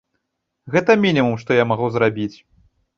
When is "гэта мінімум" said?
0.77-1.39